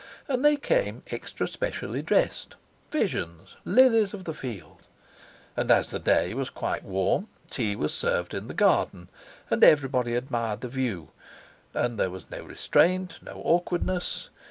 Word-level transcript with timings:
And 0.27 0.43
they 0.43 0.55
came 0.55 1.03
extra 1.11 1.47
specially 1.47 2.01
dressed 2.01 2.55
visions, 2.89 3.55
lilies 3.65 4.15
of 4.15 4.23
the 4.23 4.33
field. 4.33 4.87
And 5.55 5.69
as 5.69 5.91
the 5.91 5.99
day 5.99 6.33
was 6.33 6.49
quite 6.49 6.83
warm, 6.83 7.27
tea 7.51 7.75
was 7.75 7.93
served 7.93 8.33
in 8.33 8.47
the 8.47 8.55
garden, 8.55 9.09
and 9.51 9.63
everybody 9.63 10.15
admired 10.15 10.61
the 10.61 10.69
view; 10.69 11.09
and 11.75 11.99
there 11.99 12.09
was 12.09 12.25
no 12.31 12.41
restraint, 12.43 13.19
no 13.21 13.43
awkwardness. 13.45 14.29